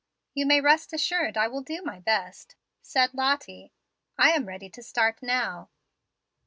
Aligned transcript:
"You 0.33 0.47
may 0.47 0.61
rest 0.61 0.93
assured 0.93 1.37
I 1.37 1.47
will 1.47 1.61
do 1.61 1.83
my 1.83 1.99
best," 1.99 2.55
said 2.81 3.13
Lottie. 3.13 3.71
"I 4.17 4.31
am 4.31 4.47
ready 4.47 4.67
to 4.67 4.81
start 4.81 5.21
now." 5.21 5.69